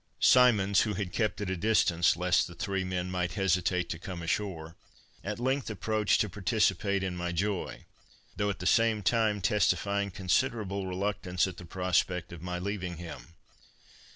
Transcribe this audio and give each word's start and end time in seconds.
Symonds, 0.19 0.81
who 0.81 0.95
had 0.95 1.13
kept 1.13 1.41
at 1.41 1.49
a 1.51 1.55
distance, 1.55 2.17
lest 2.17 2.47
the 2.47 2.55
three 2.55 2.83
men 2.83 3.11
might 3.11 3.33
hesitate 3.33 3.87
to 3.89 3.99
come 3.99 4.23
ashore, 4.23 4.75
at 5.23 5.39
length 5.39 5.69
approached 5.69 6.19
to 6.21 6.27
participate 6.27 7.03
in 7.03 7.15
my 7.15 7.31
joy, 7.31 7.85
though 8.35 8.49
at 8.49 8.57
the 8.57 8.65
same 8.65 9.03
time, 9.03 9.41
testifying 9.41 10.09
considerable 10.09 10.87
reluctance 10.87 11.45
at 11.45 11.57
the 11.57 11.65
prospect 11.65 12.33
of 12.33 12.41
my 12.41 12.57
leaving 12.57 12.97
him. 12.97 13.35